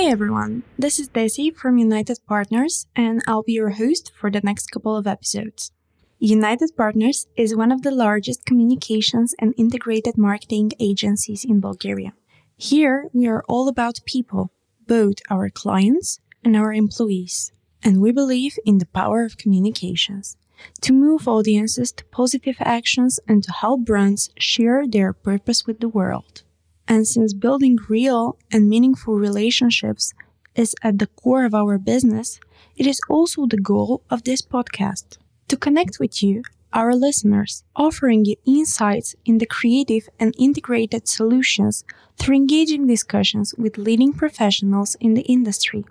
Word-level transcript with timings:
Hey 0.00 0.10
everyone, 0.10 0.62
this 0.78 0.98
is 0.98 1.10
Desi 1.10 1.54
from 1.54 1.76
United 1.76 2.20
Partners, 2.26 2.86
and 2.96 3.20
I'll 3.28 3.42
be 3.42 3.52
your 3.52 3.72
host 3.72 4.12
for 4.18 4.30
the 4.30 4.40
next 4.42 4.70
couple 4.70 4.96
of 4.96 5.06
episodes. 5.06 5.72
United 6.18 6.70
Partners 6.74 7.26
is 7.36 7.54
one 7.54 7.70
of 7.70 7.82
the 7.82 7.90
largest 7.90 8.46
communications 8.46 9.34
and 9.38 9.52
integrated 9.58 10.16
marketing 10.16 10.72
agencies 10.80 11.44
in 11.44 11.60
Bulgaria. 11.60 12.14
Here, 12.56 13.10
we 13.12 13.26
are 13.26 13.44
all 13.46 13.68
about 13.68 14.00
people, 14.06 14.50
both 14.86 15.16
our 15.28 15.50
clients 15.50 16.18
and 16.42 16.56
our 16.56 16.72
employees. 16.72 17.52
And 17.82 18.00
we 18.00 18.10
believe 18.10 18.58
in 18.64 18.78
the 18.78 18.86
power 18.86 19.24
of 19.24 19.36
communications 19.36 20.38
to 20.80 20.94
move 20.94 21.28
audiences 21.28 21.92
to 21.92 22.06
positive 22.06 22.56
actions 22.60 23.20
and 23.28 23.44
to 23.44 23.52
help 23.52 23.84
brands 23.84 24.30
share 24.38 24.86
their 24.88 25.12
purpose 25.12 25.66
with 25.66 25.80
the 25.80 25.90
world. 25.90 26.42
And 26.88 27.06
since 27.06 27.32
building 27.34 27.78
real 27.88 28.36
and 28.52 28.68
meaningful 28.68 29.14
relationships 29.14 30.12
is 30.54 30.74
at 30.82 30.98
the 30.98 31.06
core 31.06 31.44
of 31.44 31.54
our 31.54 31.78
business, 31.78 32.40
it 32.76 32.86
is 32.86 33.00
also 33.08 33.46
the 33.46 33.60
goal 33.60 34.02
of 34.10 34.24
this 34.24 34.42
podcast 34.42 35.18
to 35.48 35.56
connect 35.56 35.98
with 35.98 36.22
you, 36.22 36.42
our 36.72 36.94
listeners, 36.94 37.64
offering 37.74 38.24
you 38.24 38.36
insights 38.46 39.14
in 39.24 39.38
the 39.38 39.46
creative 39.46 40.08
and 40.18 40.34
integrated 40.38 41.08
solutions 41.08 41.84
through 42.16 42.36
engaging 42.36 42.86
discussions 42.86 43.54
with 43.58 43.78
leading 43.78 44.12
professionals 44.12 44.96
in 45.00 45.14
the 45.14 45.22
industry. 45.22 45.84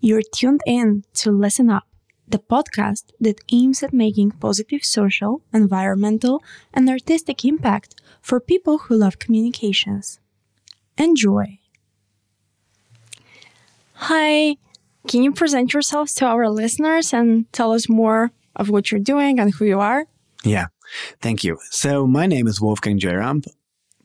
You're 0.00 0.22
tuned 0.22 0.60
in 0.66 1.04
to 1.14 1.30
Listen 1.30 1.70
Up, 1.70 1.86
the 2.26 2.38
podcast 2.38 3.04
that 3.20 3.40
aims 3.50 3.82
at 3.82 3.92
making 3.92 4.32
positive 4.32 4.84
social, 4.84 5.42
environmental, 5.52 6.42
and 6.74 6.88
artistic 6.88 7.44
impact 7.44 7.94
for 8.20 8.38
people 8.38 8.78
who 8.78 8.96
love 8.96 9.18
communications. 9.18 10.20
Enjoy! 10.98 11.60
Hi, 13.94 14.56
can 15.06 15.22
you 15.22 15.32
present 15.32 15.72
yourselves 15.72 16.12
to 16.14 16.26
our 16.26 16.48
listeners 16.48 17.12
and 17.12 17.50
tell 17.52 17.72
us 17.72 17.88
more 17.88 18.32
of 18.56 18.68
what 18.68 18.90
you're 18.90 19.00
doing 19.00 19.38
and 19.38 19.54
who 19.54 19.64
you 19.64 19.78
are? 19.78 20.06
Yeah, 20.44 20.66
thank 21.20 21.44
you. 21.44 21.58
So, 21.70 22.06
my 22.06 22.26
name 22.26 22.48
is 22.48 22.60
Wolfgang 22.60 22.98
Geramb. 22.98 23.46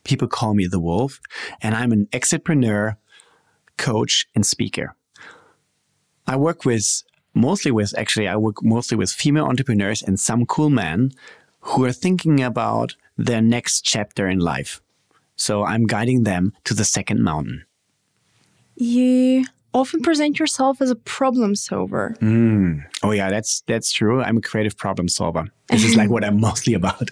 People 0.04 0.28
call 0.28 0.54
me 0.54 0.66
the 0.66 0.78
Wolf, 0.78 1.18
and 1.60 1.74
I'm 1.74 1.90
an 1.90 2.06
exitpreneur, 2.12 2.96
coach, 3.76 4.26
and 4.34 4.46
speaker. 4.46 4.94
I 6.28 6.36
work 6.36 6.64
with 6.64 7.02
mostly 7.34 7.72
with 7.72 7.96
actually, 7.98 8.28
I 8.28 8.36
work 8.36 8.62
mostly 8.62 8.96
with 8.96 9.10
female 9.10 9.46
entrepreneurs 9.46 10.00
and 10.00 10.20
some 10.20 10.46
cool 10.46 10.70
men 10.70 11.10
who 11.60 11.84
are 11.84 11.92
thinking 11.92 12.40
about 12.40 12.94
their 13.16 13.42
next 13.42 13.80
chapter 13.80 14.28
in 14.28 14.38
life. 14.38 14.80
So, 15.36 15.64
I'm 15.64 15.86
guiding 15.86 16.24
them 16.24 16.52
to 16.64 16.74
the 16.74 16.84
second 16.84 17.22
mountain. 17.22 17.64
You 18.76 19.44
often 19.74 20.00
present 20.00 20.38
yourself 20.38 20.80
as 20.80 20.90
a 20.90 20.96
problem 20.96 21.54
solver. 21.54 22.16
Mm. 22.20 22.84
Oh 23.02 23.10
yeah, 23.10 23.28
that's 23.28 23.62
that's 23.66 23.92
true. 23.92 24.22
I'm 24.22 24.38
a 24.38 24.40
creative 24.40 24.76
problem 24.76 25.08
solver. 25.08 25.46
This 25.68 25.84
is 25.84 25.96
like 25.96 26.10
what 26.14 26.24
I'm 26.24 26.40
mostly 26.40 26.74
about. 26.74 27.10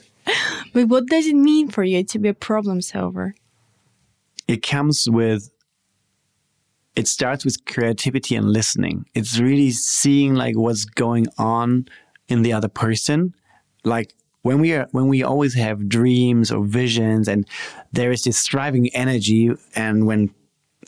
But 0.73 0.89
what 0.89 1.07
does 1.07 1.27
it 1.27 1.35
mean 1.35 1.69
for 1.69 1.83
you 1.83 2.05
to 2.05 2.19
be 2.19 2.29
a 2.29 2.35
problem 2.35 2.81
solver? 2.81 3.35
It 4.49 4.63
comes 4.63 5.09
with 5.11 5.51
it 6.95 7.09
starts 7.09 7.45
with 7.45 7.65
creativity 7.65 8.37
and 8.37 8.53
listening. 8.53 9.07
It's 9.15 9.39
really 9.39 9.71
seeing 9.71 10.35
like 10.35 10.57
what's 10.57 10.85
going 10.85 11.27
on 11.39 11.87
in 12.29 12.43
the 12.43 12.53
other 12.53 12.69
person. 12.69 13.35
Like 13.85 14.15
when 14.43 14.61
we 14.61 14.73
are 14.75 14.89
when 14.93 15.09
we 15.09 15.23
always 15.23 15.55
have 15.55 15.89
dreams 15.89 16.53
or 16.53 16.65
visions 16.65 17.29
and 17.29 17.47
there 17.93 18.13
is 18.13 18.25
this 18.25 18.39
striving 18.39 18.89
energy 18.95 19.51
and 19.75 20.07
when 20.07 20.35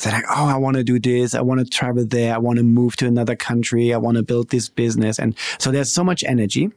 they're 0.01 0.13
like, 0.13 0.25
oh, 0.29 0.47
I 0.47 0.57
want 0.57 0.77
to 0.77 0.83
do 0.83 0.99
this. 0.99 1.35
I 1.35 1.41
want 1.41 1.61
to 1.61 1.67
travel 1.67 2.05
there. 2.05 2.35
I 2.35 2.39
want 2.39 2.59
to 2.59 2.65
move 2.65 2.97
to 2.97 3.07
another 3.07 3.37
country. 3.37 3.95
I 3.95 3.97
want 3.97 4.17
to 4.17 4.25
build 4.25 4.51
this 4.51 4.69
business. 4.69 5.21
And 5.21 5.37
so 5.59 5.71
there's 5.71 5.93
so 5.93 6.03
much 6.03 6.25
energy. 6.25 6.71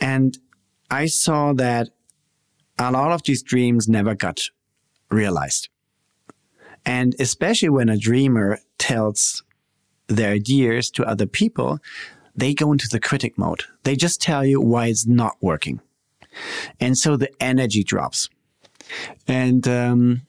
And 0.00 0.38
I 0.90 1.06
saw 1.06 1.52
that 1.54 1.90
a 2.78 2.90
lot 2.90 3.12
of 3.12 3.22
these 3.24 3.42
dreams 3.42 3.86
never 3.86 4.14
got 4.14 4.40
realized. 5.10 5.68
And 6.86 7.14
especially 7.20 7.68
when 7.68 7.90
a 7.90 7.98
dreamer 7.98 8.58
tells 8.78 9.42
their 10.08 10.32
ideas 10.32 10.90
to 10.92 11.04
other 11.04 11.26
people, 11.26 11.78
they 12.40 12.54
go 12.54 12.72
into 12.72 12.88
the 12.88 13.00
critic 13.00 13.38
mode. 13.38 13.64
They 13.84 13.96
just 13.96 14.20
tell 14.20 14.44
you 14.44 14.60
why 14.60 14.86
it's 14.86 15.06
not 15.06 15.36
working. 15.40 15.80
And 16.80 16.96
so 16.96 17.16
the 17.16 17.30
energy 17.42 17.84
drops. 17.84 18.28
And, 19.28 19.66
um, 19.68 20.22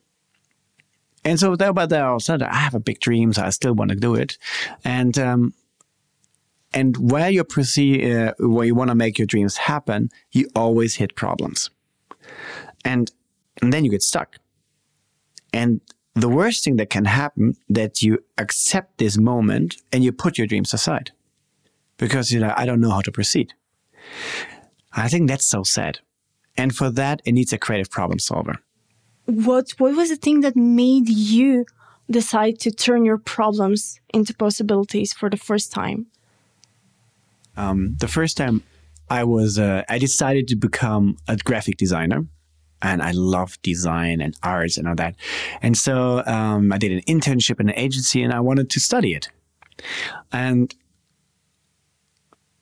and 1.24 1.40
so 1.40 1.56
there, 1.56 1.74
but 1.74 1.90
there 1.90 2.06
also, 2.06 2.38
I 2.40 2.56
have 2.56 2.76
a 2.76 2.80
big 2.80 3.00
dream, 3.00 3.34
so 3.34 3.44
I 3.44 3.50
still 3.50 3.74
want 3.74 3.90
to 3.90 3.96
do 3.96 4.16
it. 4.16 4.38
And, 4.84 5.18
um, 5.18 5.54
and 6.74 7.12
where 7.12 7.30
you 7.30 7.44
proceed, 7.44 8.12
uh, 8.12 8.34
where 8.40 8.66
you 8.66 8.76
want 8.76 8.90
to 8.90 8.96
make 8.96 9.18
your 9.18 9.26
dreams 9.26 9.58
happen, 9.58 10.10
you 10.32 10.48
always 10.56 10.96
hit 10.96 11.16
problems. 11.16 11.70
And, 12.84 13.12
and 13.62 13.72
then 13.72 13.86
you 13.86 13.92
get 13.92 14.04
stuck. 14.04 14.38
And 15.54 15.82
the 16.16 16.30
worst 16.30 16.64
thing 16.64 16.78
that 16.78 16.90
can 16.90 17.06
happen 17.06 17.56
that 17.70 18.02
you 18.02 18.20
accept 18.38 18.98
this 18.98 19.18
moment 19.18 19.78
and 19.92 20.04
you 20.04 20.12
put 20.12 20.38
your 20.38 20.48
dreams 20.48 20.74
aside 20.74 21.12
because 22.02 22.32
you 22.34 22.40
know 22.42 22.54
I 22.58 22.66
don't 22.66 22.82
know 22.82 22.90
how 22.90 23.02
to 23.02 23.12
proceed. 23.12 23.54
I 24.92 25.08
think 25.08 25.30
that's 25.30 25.46
so 25.46 25.64
sad. 25.64 26.00
And 26.58 26.76
for 26.76 26.90
that, 26.90 27.22
it 27.24 27.32
needs 27.32 27.54
a 27.54 27.58
creative 27.58 27.90
problem 27.90 28.20
solver. 28.20 28.56
What 29.26 29.70
what 29.78 29.96
was 29.96 30.10
the 30.10 30.18
thing 30.18 30.42
that 30.42 30.56
made 30.58 31.08
you 31.08 31.66
decide 32.10 32.60
to 32.60 32.72
turn 32.72 33.06
your 33.06 33.18
problems 33.18 34.02
into 34.14 34.34
possibilities 34.34 35.14
for 35.14 35.30
the 35.30 35.38
first 35.38 35.72
time? 35.72 36.08
Um, 37.56 37.96
the 38.00 38.08
first 38.08 38.36
time 38.38 38.64
I 39.10 39.24
was, 39.24 39.60
uh, 39.60 39.84
I 39.88 39.98
decided 39.98 40.48
to 40.50 40.56
become 40.56 41.18
a 41.28 41.38
graphic 41.38 41.78
designer. 41.78 42.26
And 42.84 43.04
I 43.04 43.12
love 43.12 43.62
design 43.62 44.22
and 44.22 44.36
arts 44.42 44.78
and 44.78 44.88
all 44.88 44.96
that. 44.96 45.16
And 45.62 45.78
so 45.78 46.24
um, 46.26 46.72
I 46.72 46.80
did 46.80 46.92
an 46.92 47.02
internship 47.02 47.60
in 47.60 47.70
an 47.70 47.76
agency 47.76 48.24
and 48.24 48.34
I 48.34 48.40
wanted 48.40 48.72
to 48.72 48.80
study 48.80 49.14
it. 49.14 49.30
And 50.32 50.74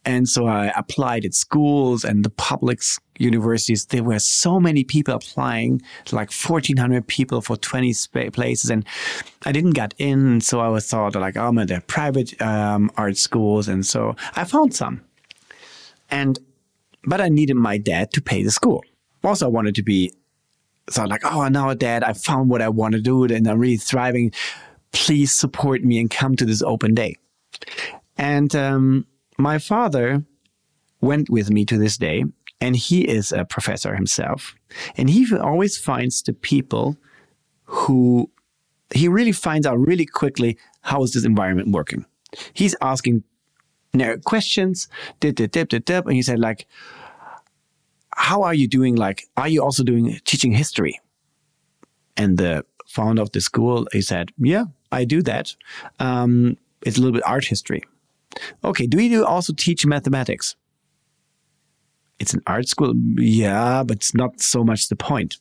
and 0.09 0.27
so 0.27 0.47
I 0.47 0.73
applied 0.75 1.23
at 1.23 1.35
schools 1.35 2.03
and 2.03 2.25
the 2.25 2.31
public 2.31 2.81
universities. 3.19 3.85
There 3.85 4.03
were 4.03 4.17
so 4.17 4.59
many 4.59 4.83
people 4.83 5.13
applying, 5.13 5.83
like 6.11 6.31
1,400 6.33 7.05
people 7.05 7.41
for 7.41 7.55
20 7.55 7.93
places. 8.33 8.71
And 8.71 8.87
I 9.45 9.51
didn't 9.51 9.73
get 9.73 9.93
in. 9.99 10.41
So 10.41 10.61
I 10.61 10.67
was 10.67 10.87
thought 10.87 11.13
like, 11.13 11.37
oh, 11.37 11.51
man, 11.51 11.67
they're 11.67 11.81
private 11.81 12.41
um, 12.41 12.89
art 12.97 13.17
schools. 13.17 13.67
And 13.67 13.85
so 13.85 14.15
I 14.35 14.45
found 14.45 14.73
some. 14.73 15.01
And, 16.09 16.39
but 17.03 17.21
I 17.21 17.29
needed 17.29 17.55
my 17.57 17.77
dad 17.77 18.11
to 18.13 18.21
pay 18.21 18.41
the 18.41 18.49
school. 18.49 18.83
Also, 19.23 19.45
I 19.45 19.49
wanted 19.49 19.75
to 19.75 19.83
be, 19.83 20.11
so 20.89 21.05
like, 21.05 21.21
oh, 21.23 21.47
now 21.49 21.71
dad, 21.75 22.03
I 22.03 22.13
found 22.13 22.49
what 22.49 22.63
I 22.63 22.69
want 22.69 22.95
to 22.95 22.99
do 22.99 23.25
and 23.25 23.47
I'm 23.47 23.59
really 23.59 23.77
thriving. 23.77 24.31
Please 24.91 25.31
support 25.31 25.83
me 25.83 25.99
and 25.99 26.09
come 26.09 26.35
to 26.35 26.45
this 26.45 26.63
open 26.63 26.95
day. 26.95 27.15
And, 28.17 28.55
um, 28.55 29.05
my 29.39 29.57
father 29.57 30.23
went 31.01 31.29
with 31.29 31.49
me 31.49 31.65
to 31.65 31.77
this 31.77 31.97
day, 31.97 32.25
and 32.59 32.75
he 32.75 33.07
is 33.07 33.31
a 33.31 33.45
professor 33.45 33.95
himself. 33.95 34.53
And 34.97 35.09
he 35.09 35.25
always 35.35 35.77
finds 35.77 36.21
the 36.21 36.33
people 36.33 36.97
who 37.63 38.29
he 38.93 39.07
really 39.07 39.31
finds 39.31 39.65
out 39.65 39.79
really 39.79 40.05
quickly 40.05 40.57
how 40.81 41.03
is 41.03 41.13
this 41.13 41.23
environment 41.23 41.69
working. 41.69 42.05
He's 42.53 42.75
asking 42.81 43.23
narrow 43.93 44.17
questions, 44.17 44.87
dip, 45.19 45.35
dip, 45.35 45.51
dip, 45.51 45.69
dip, 45.69 45.85
dip, 45.85 46.05
and 46.05 46.15
he 46.15 46.21
said 46.21 46.39
like, 46.39 46.67
"How 48.15 48.43
are 48.43 48.53
you 48.53 48.67
doing? 48.67 48.95
Like, 48.95 49.27
are 49.37 49.47
you 49.47 49.63
also 49.63 49.83
doing 49.83 50.19
teaching 50.25 50.51
history?" 50.51 50.99
And 52.17 52.37
the 52.37 52.65
founder 52.87 53.21
of 53.21 53.31
the 53.31 53.41
school, 53.41 53.87
he 53.93 54.01
said, 54.01 54.31
"Yeah, 54.37 54.65
I 54.91 55.05
do 55.05 55.21
that. 55.21 55.55
Um, 55.99 56.57
it's 56.81 56.97
a 56.97 57.01
little 57.01 57.13
bit 57.13 57.23
art 57.25 57.45
history." 57.45 57.83
Okay, 58.63 58.87
do 58.87 58.99
you 58.99 59.25
also 59.25 59.53
teach 59.53 59.85
mathematics? 59.85 60.55
It's 62.19 62.33
an 62.33 62.41
art 62.45 62.67
school. 62.67 62.93
Yeah, 63.17 63.83
but 63.83 63.97
it's 63.97 64.13
not 64.13 64.41
so 64.41 64.63
much 64.63 64.89
the 64.89 64.95
point. 64.95 65.37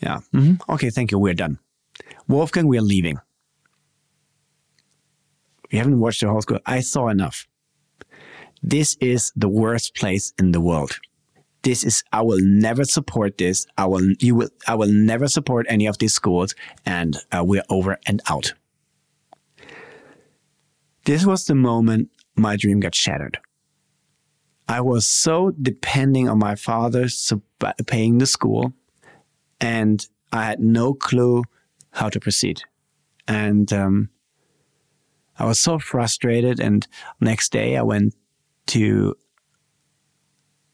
Yeah. 0.00 0.20
Mm-hmm. 0.34 0.72
Okay, 0.72 0.90
thank 0.90 1.10
you. 1.10 1.18
We're 1.18 1.34
done. 1.34 1.58
Wolfgang, 2.26 2.66
we 2.66 2.78
are 2.78 2.82
leaving. 2.82 3.18
We 5.70 5.78
haven't 5.78 6.00
watched 6.00 6.20
the 6.20 6.28
whole 6.28 6.42
school. 6.42 6.58
I 6.66 6.80
saw 6.80 7.08
enough. 7.08 7.46
This 8.62 8.96
is 9.00 9.32
the 9.36 9.48
worst 9.48 9.94
place 9.94 10.32
in 10.38 10.52
the 10.52 10.60
world. 10.60 10.98
This 11.62 11.84
is 11.84 12.02
I 12.12 12.22
will 12.22 12.40
never 12.40 12.84
support 12.84 13.38
this. 13.38 13.66
I 13.76 13.86
will 13.86 14.12
you 14.18 14.34
will 14.34 14.48
I 14.66 14.74
will 14.74 14.90
never 14.90 15.28
support 15.28 15.66
any 15.68 15.86
of 15.86 15.98
these 15.98 16.14
schools 16.14 16.54
and 16.86 17.16
uh, 17.32 17.44
we're 17.44 17.64
over 17.68 17.98
and 18.06 18.22
out. 18.28 18.54
This 21.04 21.24
was 21.24 21.44
the 21.44 21.54
moment 21.54 22.10
my 22.36 22.56
dream 22.56 22.80
got 22.80 22.94
shattered. 22.94 23.38
I 24.68 24.80
was 24.80 25.06
so 25.06 25.50
depending 25.50 26.28
on 26.28 26.38
my 26.38 26.54
father 26.54 27.08
paying 27.86 28.18
the 28.18 28.26
school, 28.26 28.72
and 29.60 30.06
I 30.32 30.44
had 30.44 30.60
no 30.60 30.94
clue 30.94 31.44
how 31.92 32.08
to 32.08 32.20
proceed. 32.20 32.62
And 33.26 33.72
um, 33.72 34.10
I 35.38 35.46
was 35.46 35.58
so 35.58 35.78
frustrated. 35.78 36.60
And 36.60 36.86
next 37.20 37.50
day 37.50 37.76
I 37.76 37.82
went 37.82 38.14
to 38.68 39.16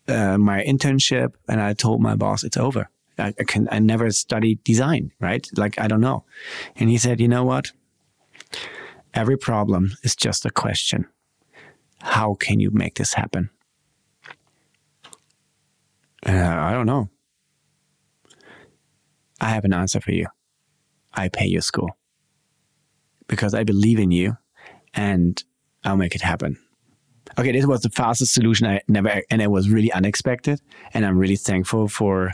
uh, 0.09 0.39
my 0.39 0.63
internship 0.63 1.35
and 1.49 1.61
I 1.61 1.73
told 1.73 2.03
my 2.03 2.17
boss 2.17 2.45
it's 2.45 2.57
over. 2.57 2.91
I, 3.19 3.33
I 3.41 3.45
can 3.45 3.69
I 3.71 3.79
never 3.79 4.11
studied 4.11 4.63
design, 4.65 5.13
right? 5.21 5.47
Like 5.57 5.79
I 5.79 5.89
don't 5.89 6.01
know. 6.01 6.25
And 6.77 6.91
he 6.91 6.99
said, 6.99 7.21
you 7.21 7.29
know 7.29 7.45
what? 7.45 7.73
Every 9.17 9.39
problem 9.39 9.93
is 10.03 10.15
just 10.15 10.45
a 10.45 10.51
question. 10.51 11.07
How 12.01 12.35
can 12.35 12.61
you 12.61 12.71
make 12.71 12.97
this 12.97 13.15
happen? 13.15 13.49
Uh, 16.27 16.33
I 16.33 16.73
don't 16.73 16.85
know. 16.85 17.09
I 19.41 19.49
have 19.49 19.65
an 19.65 19.73
answer 19.73 20.01
for 20.03 20.13
you. 20.13 20.27
I 21.15 21.29
pay 21.29 21.47
your 21.47 21.63
school 21.63 21.97
because 23.27 23.55
I 23.55 23.65
believe 23.65 23.99
in 23.99 24.11
you 24.11 24.37
and 24.93 25.43
I'll 25.83 25.97
make 25.97 26.15
it 26.15 26.21
happen. 26.21 26.59
Okay, 27.39 27.53
this 27.53 27.67
was 27.67 27.81
the 27.81 27.91
fastest 27.91 28.35
solution 28.35 28.67
I 28.67 28.83
never, 28.87 29.23
and 29.31 29.41
it 29.41 29.51
was 29.51 29.71
really 29.71 29.93
unexpected. 29.93 30.61
And 30.93 31.07
I'm 31.07 31.17
really 31.17 31.37
thankful 31.37 31.89
for 31.89 32.33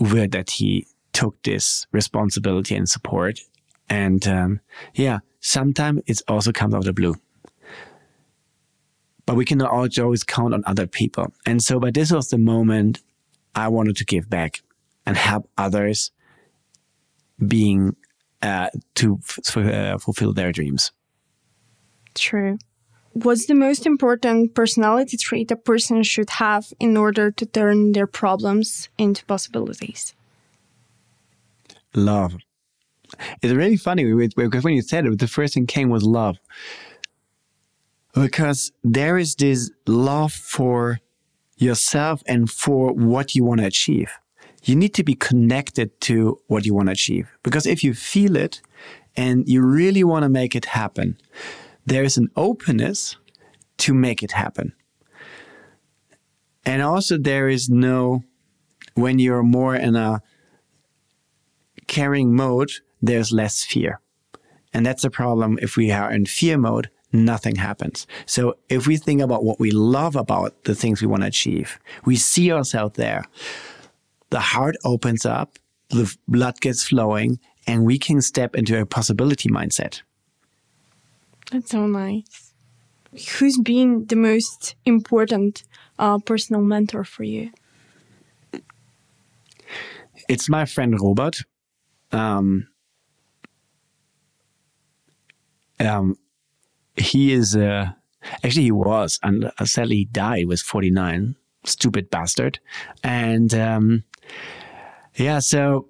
Uwe 0.00 0.30
that 0.32 0.50
he 0.52 0.86
took 1.12 1.42
this 1.42 1.86
responsibility 1.92 2.74
and 2.74 2.88
support. 2.88 3.40
And 3.92 4.26
um, 4.26 4.60
yeah, 4.94 5.18
sometimes 5.40 6.00
it 6.06 6.22
also 6.26 6.50
comes 6.50 6.72
out 6.72 6.78
of 6.78 6.84
the 6.84 6.94
blue. 6.94 7.14
But 9.26 9.36
we 9.36 9.44
cannot 9.44 9.70
always 9.70 10.24
count 10.24 10.54
on 10.54 10.62
other 10.66 10.86
people. 10.86 11.26
And 11.44 11.62
so, 11.62 11.78
but 11.78 11.92
this 11.92 12.10
was 12.10 12.28
the 12.28 12.38
moment 12.38 13.02
I 13.54 13.68
wanted 13.68 13.96
to 13.96 14.06
give 14.06 14.30
back 14.30 14.62
and 15.04 15.14
help 15.14 15.46
others 15.58 16.10
being 17.46 17.94
uh, 18.40 18.70
to 18.94 19.20
f- 19.22 19.56
uh, 19.58 19.98
fulfill 19.98 20.32
their 20.32 20.52
dreams. 20.52 20.90
True. 22.14 22.56
What's 23.12 23.44
the 23.44 23.54
most 23.54 23.84
important 23.84 24.54
personality 24.54 25.18
trait 25.18 25.50
a 25.50 25.56
person 25.56 26.02
should 26.02 26.30
have 26.30 26.72
in 26.80 26.96
order 26.96 27.30
to 27.30 27.44
turn 27.44 27.92
their 27.92 28.06
problems 28.06 28.88
into 28.96 29.26
possibilities? 29.26 30.14
Love. 31.94 32.38
It's 33.42 33.52
really 33.52 33.76
funny 33.76 34.04
because 34.36 34.62
when 34.62 34.74
you 34.74 34.82
said 34.82 35.04
it, 35.04 35.18
the 35.18 35.26
first 35.26 35.54
thing 35.54 35.66
came 35.66 35.90
was 35.90 36.04
love. 36.04 36.38
Because 38.14 38.70
there 38.84 39.18
is 39.18 39.34
this 39.34 39.70
love 39.86 40.32
for 40.32 41.00
yourself 41.56 42.22
and 42.26 42.50
for 42.50 42.92
what 42.92 43.34
you 43.34 43.44
want 43.44 43.60
to 43.60 43.66
achieve. 43.66 44.10
You 44.64 44.76
need 44.76 44.94
to 44.94 45.02
be 45.02 45.14
connected 45.14 46.00
to 46.02 46.38
what 46.46 46.64
you 46.64 46.74
want 46.74 46.88
to 46.88 46.92
achieve. 46.92 47.28
Because 47.42 47.66
if 47.66 47.82
you 47.82 47.94
feel 47.94 48.36
it 48.36 48.60
and 49.16 49.48
you 49.48 49.60
really 49.62 50.04
want 50.04 50.22
to 50.22 50.28
make 50.28 50.54
it 50.54 50.66
happen, 50.66 51.18
there 51.84 52.04
is 52.04 52.16
an 52.16 52.28
openness 52.36 53.16
to 53.78 53.92
make 53.92 54.22
it 54.22 54.32
happen. 54.32 54.72
And 56.64 56.80
also, 56.80 57.18
there 57.18 57.48
is 57.48 57.68
no, 57.68 58.22
when 58.94 59.18
you're 59.18 59.42
more 59.42 59.74
in 59.74 59.96
a 59.96 60.22
caring 61.88 62.34
mode, 62.34 62.70
there's 63.02 63.32
less 63.32 63.64
fear. 63.64 64.00
And 64.72 64.86
that's 64.86 65.04
a 65.04 65.10
problem. 65.10 65.58
If 65.60 65.76
we 65.76 65.90
are 65.90 66.10
in 66.10 66.24
fear 66.24 66.56
mode, 66.56 66.88
nothing 67.12 67.56
happens. 67.56 68.06
So 68.24 68.56
if 68.68 68.86
we 68.86 68.96
think 68.96 69.20
about 69.20 69.44
what 69.44 69.60
we 69.60 69.70
love 69.70 70.16
about 70.16 70.64
the 70.64 70.74
things 70.74 71.02
we 71.02 71.08
want 71.08 71.22
to 71.22 71.28
achieve, 71.28 71.78
we 72.06 72.16
see 72.16 72.50
ourselves 72.50 72.96
there. 72.96 73.24
The 74.30 74.40
heart 74.40 74.76
opens 74.84 75.26
up, 75.26 75.58
the 75.90 76.14
blood 76.26 76.60
gets 76.60 76.84
flowing, 76.84 77.38
and 77.66 77.84
we 77.84 77.98
can 77.98 78.22
step 78.22 78.56
into 78.56 78.80
a 78.80 78.86
possibility 78.86 79.50
mindset. 79.50 80.00
That's 81.50 81.70
so 81.70 81.86
nice. 81.86 82.54
Who's 83.38 83.58
been 83.58 84.06
the 84.06 84.16
most 84.16 84.74
important 84.86 85.64
uh, 85.98 86.18
personal 86.18 86.62
mentor 86.62 87.04
for 87.04 87.24
you? 87.24 87.50
It's 90.28 90.48
my 90.48 90.64
friend 90.64 90.98
Robert. 90.98 91.42
Um, 92.10 92.68
um, 95.86 96.16
he 96.96 97.32
is 97.32 97.56
uh, 97.56 97.90
actually 98.44 98.64
he 98.64 98.72
was, 98.72 99.18
and 99.22 99.50
sadly 99.64 99.96
he 99.96 100.04
died. 100.06 100.46
Was 100.46 100.62
forty 100.62 100.90
nine. 100.90 101.36
Stupid 101.64 102.10
bastard. 102.10 102.58
And 103.04 103.54
um, 103.54 104.04
yeah, 105.14 105.38
so 105.38 105.88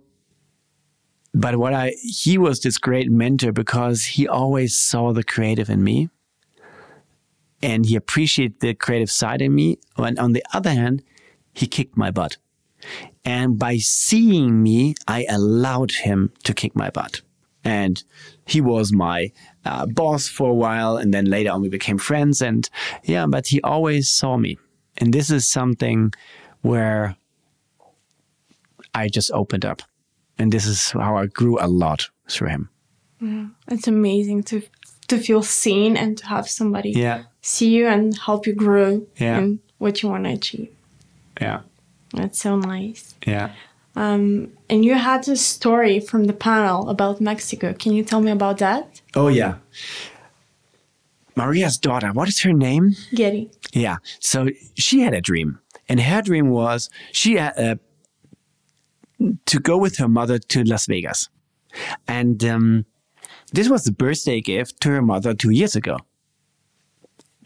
but 1.34 1.56
what 1.56 1.72
I 1.72 1.94
he 2.02 2.38
was 2.38 2.60
this 2.60 2.78
great 2.78 3.10
mentor 3.10 3.52
because 3.52 4.04
he 4.04 4.28
always 4.28 4.76
saw 4.76 5.12
the 5.12 5.24
creative 5.24 5.70
in 5.70 5.82
me 5.82 6.08
and 7.62 7.86
he 7.86 7.96
appreciated 7.96 8.60
the 8.60 8.74
creative 8.74 9.10
side 9.10 9.40
in 9.40 9.54
me 9.54 9.78
and 9.96 10.18
on 10.18 10.32
the 10.32 10.44
other 10.52 10.70
hand 10.70 11.02
he 11.54 11.66
kicked 11.66 11.96
my 11.96 12.10
butt 12.10 12.36
and 13.24 13.58
by 13.58 13.76
seeing 13.76 14.62
me 14.62 14.94
i 15.06 15.24
allowed 15.28 15.92
him 15.92 16.32
to 16.42 16.52
kick 16.52 16.74
my 16.74 16.90
butt 16.90 17.22
and 17.64 18.04
he 18.44 18.60
was 18.60 18.92
my 18.92 19.30
uh, 19.64 19.86
boss 19.86 20.28
for 20.28 20.50
a 20.50 20.54
while 20.54 20.96
and 20.96 21.14
then 21.14 21.26
later 21.26 21.50
on 21.50 21.60
we 21.60 21.68
became 21.68 21.98
friends 21.98 22.42
and 22.42 22.68
yeah 23.04 23.26
but 23.26 23.46
he 23.46 23.60
always 23.62 24.10
saw 24.10 24.36
me 24.36 24.58
and 24.98 25.12
this 25.12 25.30
is 25.30 25.48
something 25.48 26.12
where 26.62 27.16
i 28.94 29.08
just 29.08 29.30
opened 29.32 29.64
up 29.64 29.82
and 30.42 30.52
this 30.52 30.66
is 30.66 30.90
how 30.90 31.16
I 31.16 31.26
grew 31.26 31.58
a 31.60 31.68
lot 31.68 32.08
through 32.28 32.48
him. 32.48 32.68
Yeah, 33.20 33.46
it's 33.68 33.86
amazing 33.86 34.42
to 34.44 34.62
to 35.08 35.18
feel 35.18 35.42
seen 35.42 35.96
and 35.96 36.18
to 36.18 36.26
have 36.26 36.48
somebody 36.48 36.90
yeah. 36.90 37.24
see 37.42 37.68
you 37.68 37.86
and 37.86 38.16
help 38.18 38.46
you 38.46 38.54
grow 38.54 39.06
yeah. 39.16 39.38
in 39.38 39.60
what 39.78 40.02
you 40.02 40.08
want 40.08 40.24
to 40.24 40.32
achieve. 40.32 40.68
Yeah, 41.40 41.60
that's 42.12 42.40
so 42.40 42.56
nice. 42.56 43.14
Yeah. 43.26 43.52
Um, 43.94 44.52
and 44.70 44.84
you 44.84 44.94
had 44.94 45.28
a 45.28 45.36
story 45.36 46.00
from 46.00 46.24
the 46.24 46.32
panel 46.32 46.88
about 46.88 47.20
Mexico. 47.20 47.74
Can 47.74 47.92
you 47.92 48.02
tell 48.02 48.20
me 48.20 48.30
about 48.30 48.58
that? 48.58 49.02
Oh 49.14 49.28
yeah. 49.28 49.56
Maria's 51.36 51.78
daughter, 51.78 52.12
what 52.12 52.28
is 52.28 52.40
her 52.42 52.52
name? 52.52 52.92
Getty. 53.14 53.50
Yeah. 53.72 53.96
So 54.20 54.48
she 54.74 55.00
had 55.00 55.14
a 55.14 55.20
dream, 55.20 55.60
and 55.88 56.00
her 56.00 56.22
dream 56.22 56.50
was 56.50 56.90
she 57.12 57.36
had 57.36 57.56
a 57.58 57.78
to 59.46 59.60
go 59.60 59.76
with 59.76 59.98
her 59.98 60.08
mother 60.08 60.38
to 60.38 60.64
Las 60.64 60.86
Vegas. 60.86 61.28
And 62.08 62.44
um, 62.44 62.86
this 63.52 63.68
was 63.68 63.84
the 63.84 63.92
birthday 63.92 64.40
gift 64.40 64.80
to 64.80 64.90
her 64.90 65.02
mother 65.02 65.34
two 65.34 65.50
years 65.50 65.76
ago. 65.76 65.98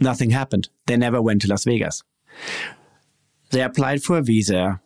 Nothing 0.00 0.31
happened. 0.31 0.69
They 0.87 0.97
never 0.97 1.21
went 1.23 1.43
to 1.43 1.49
Las 1.49 1.65
Vegas. 1.65 2.03
They 3.50 3.62
applied 3.62 4.03
for 4.03 4.19
a 4.19 4.23
visa 4.23 4.81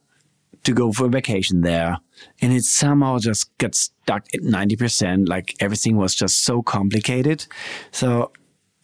to 0.64 0.72
go 0.72 0.92
for 0.92 1.06
a 1.06 1.08
vacation 1.08 1.62
there, 1.62 1.98
and 2.40 2.52
it 2.52 2.64
somehow 2.64 3.18
just 3.18 3.56
got 3.58 3.74
stuck 3.74 4.26
at 4.34 4.40
90%. 4.40 5.28
Like 5.28 5.54
everything 5.60 5.96
was 5.96 6.14
just 6.14 6.44
so 6.44 6.62
complicated. 6.62 7.46
So 7.90 8.32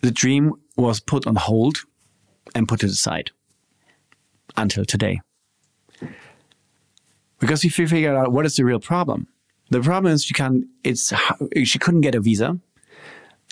the 0.00 0.10
dream 0.10 0.54
was 0.76 1.00
put 1.00 1.26
on 1.26 1.36
hold 1.36 1.78
and 2.54 2.68
put 2.68 2.80
to 2.80 2.86
the 2.86 2.94
side 2.94 3.30
until 4.56 4.84
today 4.84 5.20
because 7.38 7.62
we 7.62 7.70
figured 7.70 8.16
out 8.16 8.32
what 8.32 8.46
is 8.46 8.56
the 8.56 8.64
real 8.64 8.80
problem. 8.80 9.28
The 9.70 9.80
problem 9.80 10.12
is 10.12 10.24
she 10.24 10.34
can't. 10.34 10.64
It's 10.84 11.12
she 11.64 11.78
couldn't 11.78 12.02
get 12.02 12.14
a 12.14 12.20
visa, 12.20 12.58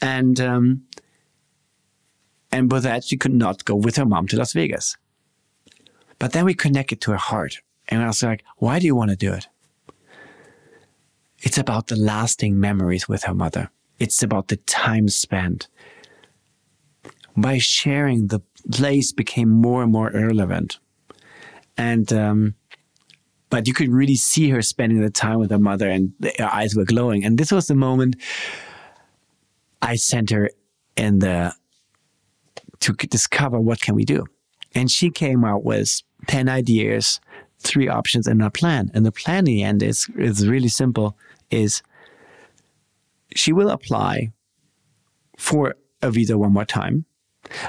and 0.01 0.41
um, 0.41 0.83
and 2.53 2.71
with 2.71 2.85
that 2.85 3.05
she 3.05 3.17
could 3.17 3.35
not 3.35 3.65
go 3.65 3.75
with 3.75 3.97
her 3.97 4.07
mom 4.07 4.29
to 4.29 4.37
Las 4.37 4.53
Vegas. 4.53 4.97
But 6.19 6.33
then 6.33 6.45
we 6.45 6.55
connected 6.55 7.01
to 7.03 7.11
her 7.11 7.17
heart, 7.17 7.59
and 7.89 8.03
I 8.03 8.07
was 8.07 8.23
like, 8.23 8.45
"Why 8.59 8.79
do 8.79 8.87
you 8.87 8.95
want 8.95 9.11
to 9.11 9.17
do 9.17 9.33
it?" 9.33 9.49
It's 11.41 11.59
about 11.59 11.89
the 11.89 11.97
lasting 11.97 12.59
memories 12.59 13.09
with 13.09 13.25
her 13.25 13.35
mother. 13.35 13.71
It's 13.99 14.23
about 14.23 14.49
the 14.49 14.57
time 14.57 15.09
spent. 15.09 15.69
By 17.37 17.59
sharing, 17.59 18.29
the 18.29 18.41
place 18.71 19.13
became 19.13 19.51
more 19.51 19.83
and 19.83 19.93
more 19.93 20.11
irrelevant, 20.11 20.79
and. 21.77 22.13
Um, 22.13 22.55
but 23.51 23.69
you 23.69 23.73
could 23.75 23.91
really 23.91 24.17
see 24.17 24.51
her 24.51 24.63
spending 24.63 25.01
the 25.01 25.11
time 25.11 25.39
with 25.39 25.53
her 25.53 25.61
mother 25.61 25.89
and 25.89 26.13
her 26.41 26.51
eyes 26.53 26.75
were 26.75 26.85
glowing. 26.85 27.25
And 27.25 27.39
this 27.39 27.53
was 27.53 27.69
the 27.69 27.77
moment 27.77 28.17
I 29.81 29.95
sent 29.95 30.31
her 30.31 30.51
in 30.97 31.21
the 31.21 31.55
to 32.81 32.93
discover 32.93 33.61
what 33.61 33.81
can 33.81 33.95
we 33.95 34.05
do. 34.05 34.25
And 34.75 34.91
she 34.91 35.09
came 35.09 35.45
out 35.45 35.65
with 35.65 36.03
10 36.27 36.49
ideas, 36.49 37.21
three 37.65 37.89
options 37.89 38.27
in 38.27 38.41
a 38.41 38.51
plan. 38.51 38.91
And 38.95 39.05
the 39.05 39.13
plan 39.13 39.39
in 39.41 39.45
the 39.45 39.63
end 39.63 39.83
is, 39.83 40.09
is 40.17 40.47
really 40.47 40.69
simple 40.69 41.17
is 41.51 41.83
she 43.35 43.53
will 43.53 43.71
apply 43.71 44.33
for 45.37 45.75
a 46.03 46.11
visa 46.11 46.39
one 46.39 46.53
more 46.53 46.65
time, 46.65 47.05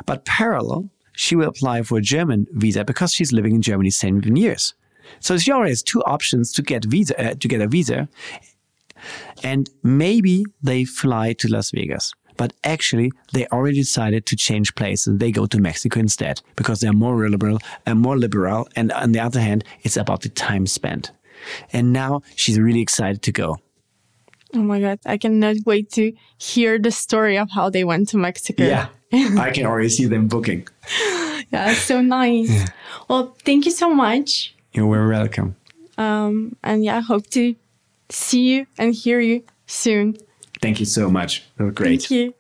but 0.06 0.26
parallel, 0.26 0.90
she 1.14 1.36
will 1.36 1.48
apply 1.48 1.82
for 1.82 1.98
a 1.98 2.02
German 2.02 2.46
visa 2.52 2.84
because 2.84 3.14
she's 3.14 3.32
living 3.32 3.56
in 3.56 3.62
Germany 3.62 3.90
seven 3.90 4.36
years. 4.36 4.74
So 5.20 5.38
she 5.38 5.52
already 5.52 5.72
has 5.72 5.84
two 5.84 6.02
options 6.04 6.52
to 6.54 6.62
get 6.62 6.86
visa 6.86 7.32
uh, 7.32 7.36
to 7.36 7.48
get 7.48 7.62
a 7.62 7.68
visa, 7.68 8.10
And 9.44 9.70
maybe 9.84 10.46
they 10.62 10.86
fly 10.86 11.34
to 11.34 11.48
Las 11.48 11.72
Vegas. 11.72 12.14
But 12.38 12.54
actually, 12.64 13.12
they 13.34 13.48
already 13.48 13.78
decided 13.78 14.26
to 14.28 14.36
change 14.36 14.76
places. 14.76 15.18
They 15.18 15.32
go 15.32 15.46
to 15.46 15.60
Mexico 15.60 16.00
instead 16.00 16.42
because 16.56 16.80
they're 16.80 16.94
more 16.94 17.30
liberal 17.30 17.60
and 17.86 18.00
more 18.00 18.18
liberal. 18.18 18.68
And 18.76 18.92
on 18.92 19.12
the 19.14 19.20
other 19.20 19.40
hand, 19.40 19.64
it's 19.84 19.98
about 19.98 20.22
the 20.22 20.30
time 20.30 20.68
spent. 20.68 21.12
And 21.72 21.94
now 21.94 22.22
she's 22.36 22.60
really 22.60 22.82
excited 22.82 23.22
to 23.24 23.32
go. 23.32 23.58
Oh 24.54 24.60
my 24.60 24.80
God. 24.80 25.00
I 25.06 25.18
cannot 25.18 25.58
wait 25.66 25.92
to 25.94 26.14
hear 26.38 26.80
the 26.80 26.92
story 26.92 27.38
of 27.38 27.50
how 27.52 27.70
they 27.70 27.84
went 27.84 28.10
to 28.10 28.18
Mexico. 28.18 28.66
Yeah. 28.66 28.88
I 29.12 29.52
can 29.52 29.66
already 29.66 29.90
see 29.90 30.06
them 30.06 30.28
booking. 30.28 30.68
Yeah, 31.52 31.74
so 31.74 32.02
nice. 32.02 32.50
Yeah. 32.50 32.66
Well, 33.08 33.36
thank 33.46 33.66
you 33.66 33.72
so 33.72 33.94
much. 33.94 34.56
You're 34.74 34.92
very 34.92 35.08
welcome. 35.10 35.56
Um, 35.98 36.56
and 36.64 36.84
yeah, 36.84 36.98
I 36.98 37.02
hope 37.02 37.28
to 37.32 37.56
see 38.10 38.42
you 38.42 38.68
and 38.78 38.94
hear 38.94 39.20
you 39.20 39.44
soon. 39.68 40.18
Thank 40.62 40.80
you 40.80 40.86
so 40.86 41.10
much. 41.10 41.44
Great. 41.58 42.02
Thank 42.04 42.12
you. 42.12 42.34